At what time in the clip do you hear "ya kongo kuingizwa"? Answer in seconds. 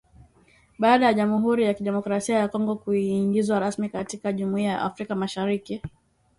2.39-3.59